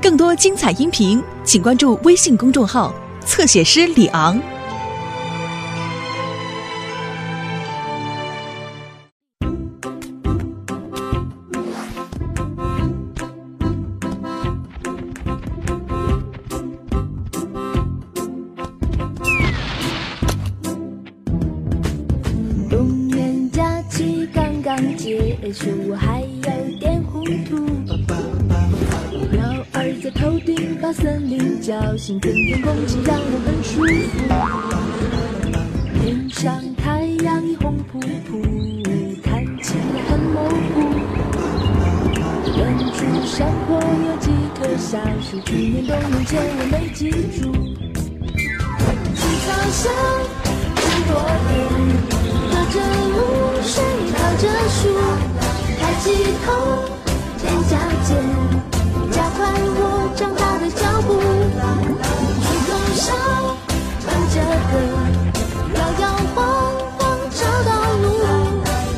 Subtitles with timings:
[0.00, 2.92] 更多精彩音频，请关注微信公众号
[3.24, 4.40] “侧写师李昂”。
[22.70, 25.66] 龙年假期刚刚结束，
[32.02, 33.70] 林叫醒，春天空气让我很舒
[34.10, 34.18] 服。
[36.00, 38.42] 天上太阳已红扑扑，
[39.22, 40.74] 看起来很模糊。
[42.58, 42.60] 远
[42.92, 44.26] 处山坡有几
[44.58, 47.40] 棵小树，去年冬眠前我没记住。
[49.14, 49.82] 青草香，
[50.74, 51.10] 很多
[51.52, 51.54] 年。
[52.50, 52.76] 隔着
[53.12, 53.16] 露
[53.62, 53.74] 水，
[54.16, 54.82] 靠着树，
[55.78, 56.04] 抬起
[56.44, 56.50] 头，
[64.32, 64.72] 着歌，
[65.74, 66.36] 摇摇晃
[66.96, 68.04] 晃找到路。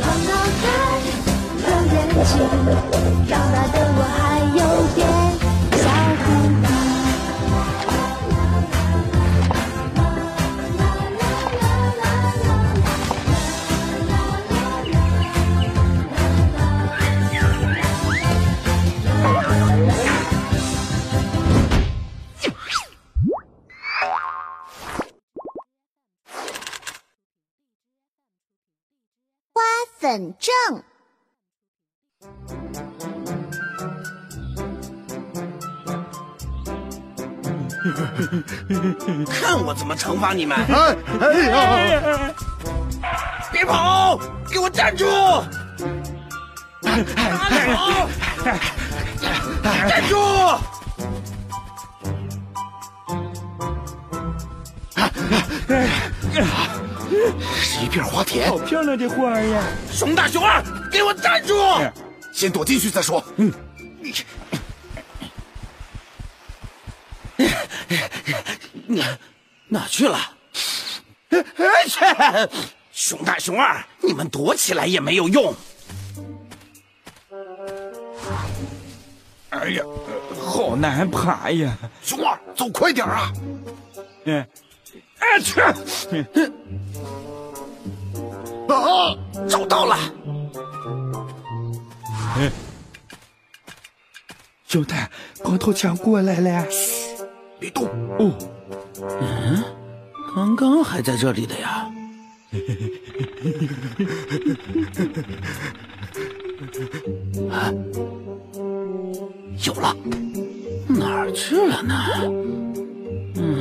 [0.00, 0.30] 放脑
[0.62, 0.66] 袋，
[1.64, 2.32] 有眼睛，
[3.28, 4.18] 长大的我还
[30.08, 30.50] 花粉症。
[39.30, 40.56] 看我怎么惩罚你们！
[40.56, 42.34] 哎哎呀！
[43.52, 44.18] 别跑，
[44.50, 45.04] 给我站住！
[46.80, 47.04] 别
[47.74, 48.08] 跑，
[49.62, 50.16] 站住！
[57.60, 59.62] 是一片花田，好漂亮的花儿呀！
[59.90, 61.54] 熊大熊二，给我站住！
[62.32, 63.22] 先躲进去再说。
[63.36, 63.52] 嗯，
[68.86, 69.02] 你
[69.68, 70.18] 哪去了？
[71.30, 71.40] 去！
[72.92, 75.54] 熊大熊二，你们躲起来也没有用。
[79.50, 79.82] 哎呀，
[80.40, 81.76] 好难爬呀！
[82.02, 83.32] 熊二，走快点啊！
[84.24, 84.46] 嗯，
[85.18, 85.60] 哎去！
[88.82, 89.16] 啊，
[89.48, 89.96] 找到了！
[92.40, 92.50] 嗯，
[94.66, 95.10] 小蛋，
[95.42, 96.70] 光头强过来了。
[96.70, 97.16] 嘘
[97.58, 97.86] 别动！
[98.18, 98.32] 哦，
[99.20, 99.64] 嗯，
[100.34, 101.90] 刚刚还在这里的呀。
[107.50, 107.72] 啊，
[109.64, 109.96] 有了，
[110.86, 111.94] 哪儿去了呢？
[113.34, 113.60] 嗯，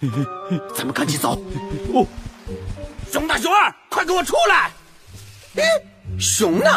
[0.74, 1.38] 咱们赶紧走。
[1.92, 2.06] 哦，
[3.10, 4.70] 熊大熊二，快给我出来！
[5.56, 5.62] 哎，
[6.18, 6.70] 熊呢？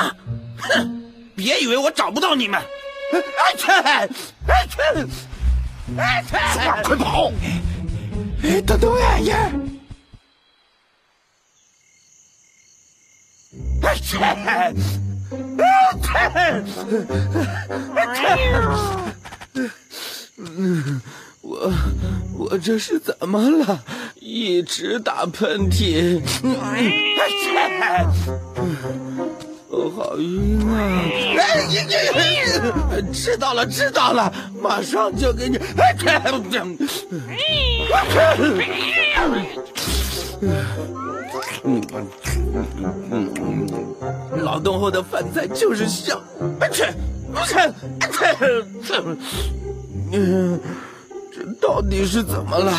[0.58, 1.04] 哼，
[1.36, 2.62] 别以为我找不到你们！
[3.14, 3.72] 哎去！
[3.72, 4.10] 哎
[4.68, 4.82] 去！
[5.98, 6.32] 哎去！
[6.54, 7.32] 熊二，快跑！
[8.44, 9.52] 哎，等等俺呀！
[13.84, 14.18] 哎去！
[14.18, 14.74] 哎
[18.14, 18.22] 去！
[21.44, 21.72] 我
[22.38, 23.84] 我这是怎么了？
[24.16, 26.22] 一直打喷嚏。
[29.70, 31.04] 我好晕啊！
[32.92, 34.32] 哎，知道了，知道了，
[34.62, 35.58] 马上就给你。
[35.58, 35.94] 哎，
[44.38, 46.18] 劳动后的饭菜就是香。
[46.62, 46.84] 哎去，
[47.34, 47.46] 哎
[48.82, 48.94] 去，
[50.14, 50.60] 嗯，
[51.62, 52.74] 到底是怎么了？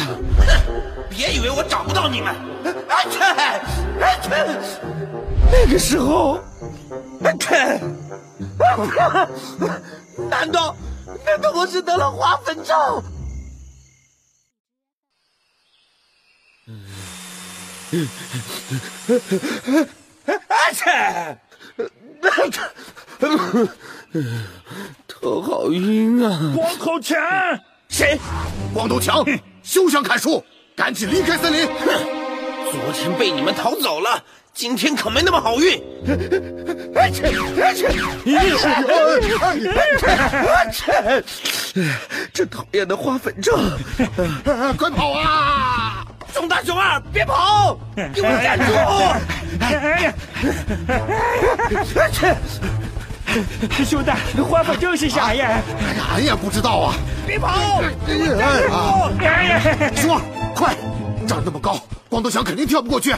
[1.11, 2.35] 别以为我找不到你们！
[2.89, 3.19] 哎去，
[4.01, 4.31] 哎去！
[5.53, 6.41] 那个时候，
[7.23, 7.55] 哎去，
[10.31, 10.75] 难道
[11.25, 12.77] 难道我是得了花粉症？
[20.49, 20.85] 哎去！
[25.07, 26.53] 头好晕啊！
[26.55, 27.19] 光头强，
[27.95, 28.19] 谁？
[28.73, 29.25] 光头强，
[29.63, 30.45] 休想砍树，
[30.75, 31.65] 赶紧离开森林！
[31.65, 31.87] 哼
[32.73, 34.21] 昨天被你们逃走了，
[34.53, 35.81] 今天可没那么好运！
[42.33, 43.79] 这讨厌的花粉症！
[44.77, 46.05] 快跑啊！
[46.33, 47.79] 熊大熊二，别跑！
[47.95, 48.73] 给我站住！
[49.61, 50.13] 哎呀！
[53.35, 53.85] 哎去！
[53.85, 54.11] 兄弟，
[54.41, 55.61] 花粉症是啥呀？
[55.81, 56.95] 哎呀，俺也不知道啊。
[57.27, 57.83] 别跑！
[58.07, 59.61] 哎呀，
[59.97, 60.21] 熊二，
[60.55, 60.77] 快！
[61.27, 63.13] 这儿那么高，光头强肯定跳不过去。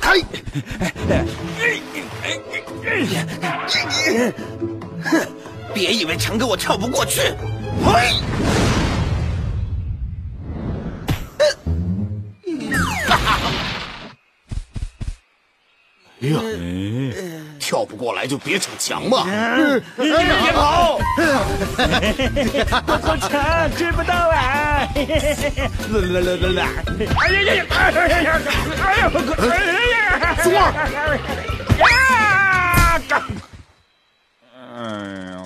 [0.00, 0.12] 开！
[5.74, 7.20] 别以为强哥我跳不过去。
[7.84, 7.92] 嘿！
[16.22, 16.40] 哎呀，
[17.76, 19.24] 跳不过来就别逞强嘛。
[19.96, 20.10] 别
[20.54, 20.98] 跑！
[22.86, 24.88] 光头强追不到啊！
[25.92, 26.62] 来来来来！
[27.20, 27.66] 哎呀呀呀！
[27.68, 28.40] 哎呀呀呀！
[28.80, 29.12] 哎呀！
[29.36, 29.44] 哎
[29.92, 30.00] 呀！
[32.96, 33.20] 呀！
[34.74, 34.80] 哎
[35.32, 35.36] 呀，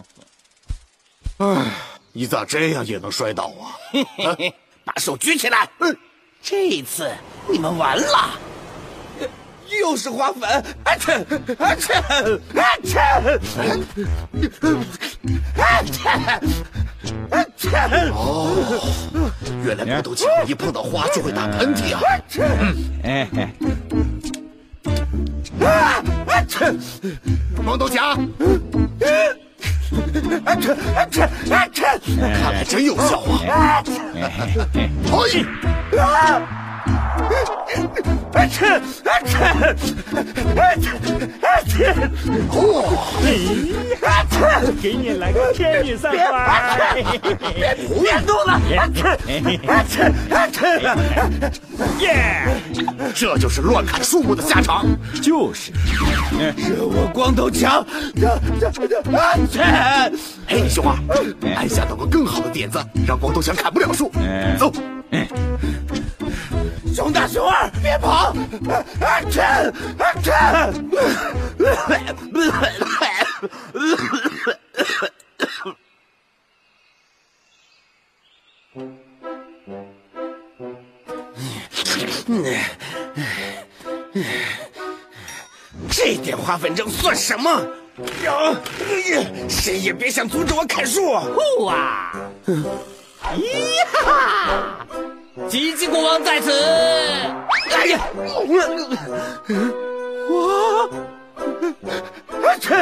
[1.38, 1.44] 哎，
[2.12, 3.74] 你咋这样也能摔倒啊？
[4.84, 5.68] 把手举起来！
[6.40, 7.10] 这次
[7.48, 8.38] 你们完了！
[9.78, 10.64] 又是花粉！
[10.84, 11.12] 阿切！
[11.58, 11.92] 阿切！
[12.54, 12.98] 阿切！
[15.56, 16.08] 阿切！
[17.30, 17.68] 阿切！
[18.12, 19.30] 哦，
[19.64, 22.00] 原来光头强一碰到花就会打喷嚏啊！
[23.04, 23.52] 哎哎，
[25.64, 26.72] 啊啊切！
[27.64, 28.12] 光头强，
[30.44, 30.74] 啊切！
[30.96, 31.28] 阿切！
[31.50, 31.84] 阿切！
[32.16, 33.52] 看来真有效啊！
[33.54, 33.92] 啊切！
[34.74, 35.46] 嘿，
[35.98, 36.59] 啊！
[38.32, 38.66] 啊切！
[38.66, 39.36] 啊切！
[39.44, 40.88] 啊切！
[41.42, 41.94] 啊切！
[42.50, 42.84] 嚯！
[44.06, 44.72] 啊切！
[44.80, 46.94] 给你来个天女散花！
[46.94, 47.02] 别
[48.00, 48.52] 别动了！
[48.76, 49.02] 啊切！
[49.66, 50.02] 啊切！
[50.34, 50.80] 啊切！
[52.00, 52.46] 耶！
[53.14, 54.86] 这就是乱砍树木的下场。
[55.20, 55.72] 就是，
[56.56, 57.84] 是我光头强！
[59.12, 59.62] 啊切！
[60.46, 60.96] 嘿，熊二，
[61.56, 64.10] 俺想到个更好的点子，让光头强砍不了树。
[64.58, 64.72] 走，
[67.00, 68.34] 熊大熊二，别跑！
[69.00, 69.40] 啊切！
[69.40, 70.30] 啊切！
[85.88, 87.50] 这点花粉症算什么？
[88.22, 88.54] 呀，
[89.48, 91.00] 谁也别想阻止我砍树！
[91.18, 92.12] 呼啊！
[92.46, 94.79] 咦哈！
[95.50, 96.52] 吉吉国王在此。
[97.72, 97.98] 哎呀，
[100.28, 100.88] 我，
[102.46, 102.72] 啊切！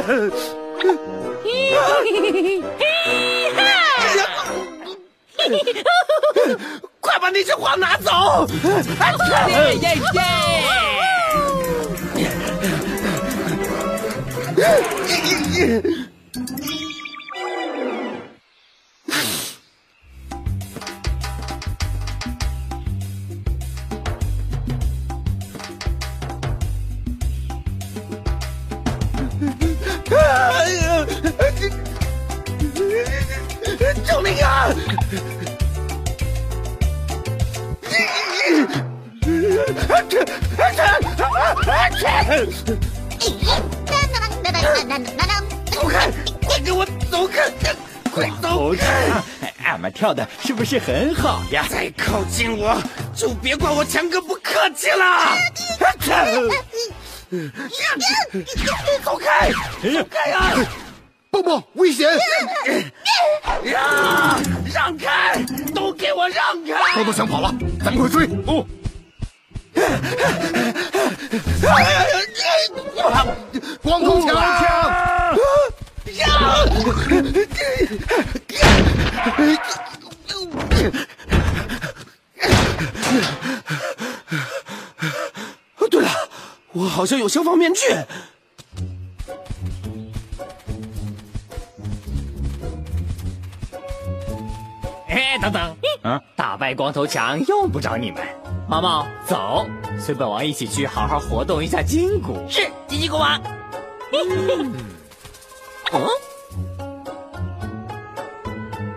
[7.01, 8.11] 快把那只花拿走！
[8.11, 8.47] 啊
[9.17, 9.75] 切！
[9.77, 9.97] 耶
[15.57, 15.81] 耶！
[34.19, 34.69] 救命啊！
[45.71, 46.11] 走开！
[46.45, 47.49] 快给我走开！
[48.11, 49.09] 快走开！
[49.65, 51.65] 俺们跳的是不是很好呀？
[51.71, 52.77] 再靠近我，
[53.15, 55.39] 就别怪我强哥不客气了！
[55.79, 55.87] 走
[59.17, 59.53] 开！
[59.95, 60.57] 走开呀！
[61.39, 62.09] 蹦蹦，危险！
[63.63, 64.41] 让
[64.73, 65.41] 让开！
[65.75, 66.73] 都给我让开！
[66.95, 67.55] 光头强跑了，
[67.85, 68.27] 咱们快追！
[68.47, 68.67] 哦！
[73.83, 74.35] 光头强，
[85.77, 86.11] 哦，对了，
[86.73, 87.83] 我好像有消防面具。
[95.29, 98.27] 哎，等等，嗯，打败光头强用不着你们。
[98.67, 99.67] 毛毛，走，
[100.01, 102.43] 随本王一起去好好活动一下筋骨。
[102.49, 103.39] 是，吉吉国王。
[104.11, 104.73] 嗯，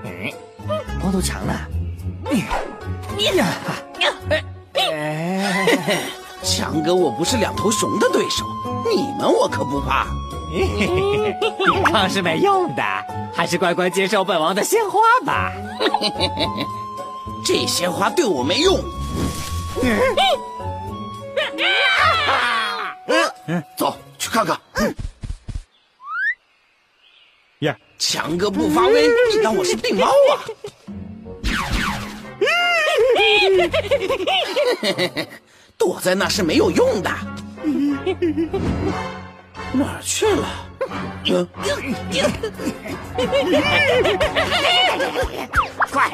[0.05, 0.31] 嗯，
[1.01, 1.53] 光头强呢？
[3.17, 3.45] 你呀，
[4.85, 5.67] 哎，
[6.41, 8.45] 强哥，我不是两头熊的对手，
[8.89, 10.07] 你们我可不怕。
[11.65, 12.83] 抵抗是没用的，
[13.33, 15.51] 还是乖乖接受本王的鲜花吧。
[17.45, 18.77] 这些花对我没用。
[23.47, 24.59] 嗯走去看看。
[27.59, 30.43] 呀，强哥不发威，你当我是病猫啊？
[35.77, 37.09] 躲在那是没有用的。
[39.73, 40.47] 哪儿去了？
[45.91, 46.11] 快！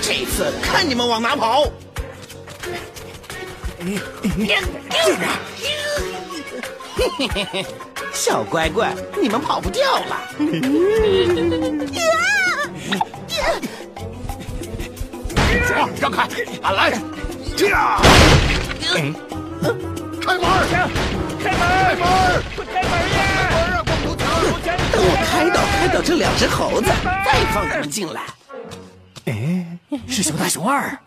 [0.00, 1.64] 这次看你们往哪跑！
[8.12, 10.20] 小乖乖，你们跑不掉了。
[16.00, 16.28] 让开，
[16.62, 16.98] 俺来！
[20.20, 20.44] 开门！
[20.70, 20.90] 开门！
[21.42, 21.50] 开
[21.96, 22.04] 门！
[22.56, 23.82] 快开门呀！
[23.84, 24.76] 光头强！
[24.92, 26.88] 等我开导开导这两只猴子，
[27.24, 28.22] 再放你们进来。
[29.26, 30.98] 哎，是熊大熊二。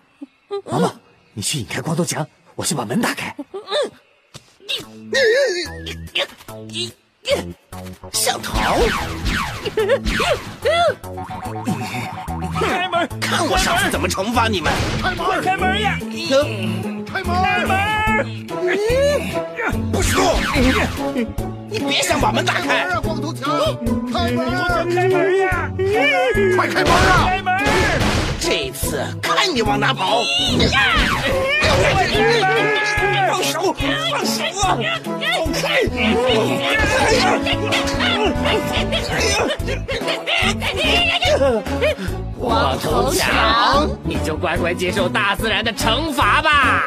[0.65, 0.93] 毛毛，
[1.33, 3.35] 你去引开光头强，我去把门打开。
[8.11, 8.77] 想逃？
[12.59, 13.07] 开门！
[13.19, 14.71] 看我上次怎么惩罚你们！
[15.01, 15.97] 快开门呀！
[15.99, 17.33] 开门！
[17.43, 17.92] 开门！
[19.91, 20.25] 不许动！
[21.69, 22.85] 你别想把门打开！
[23.01, 23.49] 光头强！
[24.13, 24.45] 开门！
[24.93, 25.71] 开门呀！
[26.55, 27.25] 快开门啊！
[27.27, 27.53] 开门！
[28.39, 30.21] 这次看你往哪跑！
[33.29, 33.73] 放手！
[34.11, 34.77] 放手啊！
[35.33, 35.63] 走开！
[42.39, 46.83] 光头强，你就乖乖接受大自然的惩罚吧。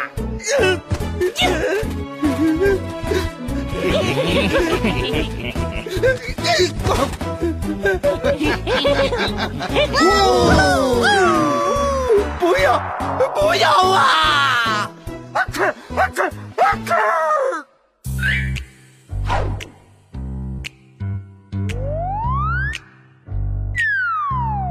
[12.39, 12.81] 不要！
[13.35, 14.91] 不要啊！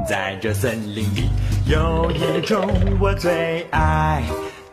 [0.08, 1.28] 在这森林里
[1.66, 2.64] 有一种
[3.00, 4.22] 我最爱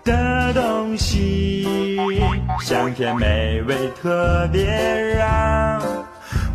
[0.03, 1.62] 的东西，
[2.61, 4.65] 香甜美味，特别
[5.17, 5.81] 让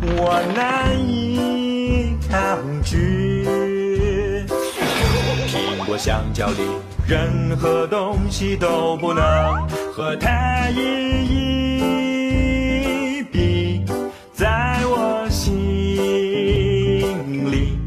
[0.01, 3.45] 我难以抗拒。
[5.47, 6.57] 苹果、香蕉里
[7.07, 9.23] 任何东西都不能
[9.93, 10.79] 和它一
[13.17, 13.83] 一比，
[14.33, 15.55] 在我心
[17.51, 17.77] 里。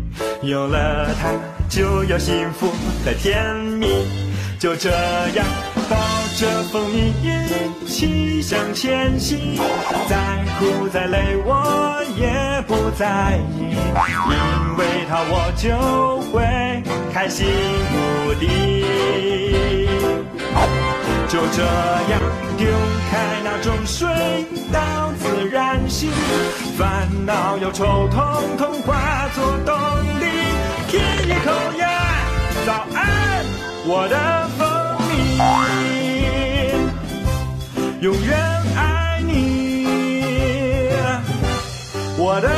[0.42, 1.30] 有了它，
[1.68, 2.72] 就有幸福
[3.04, 4.31] 的甜蜜。
[4.62, 5.44] 就这样
[5.90, 5.96] 抱
[6.36, 9.56] 着蜂蜜一起向前行，
[10.08, 10.16] 再
[10.56, 16.80] 苦再累我也不在意，因为它我就会
[17.12, 17.44] 开心
[17.92, 18.84] 无敌。
[21.26, 21.64] 就这
[22.12, 22.20] 样
[22.56, 22.68] 丢
[23.10, 24.06] 开那种水
[24.72, 26.08] 到自然醒，
[26.78, 29.74] 烦恼忧愁统统化作动
[30.20, 30.26] 力。
[30.86, 31.50] 舔一口
[31.80, 31.88] 呀，
[32.64, 33.41] 早安，
[33.84, 34.16] 我的
[34.56, 34.66] 蜂
[35.08, 35.36] 蜜，
[38.00, 38.38] 永远
[38.76, 39.86] 爱你，
[42.16, 42.48] 我的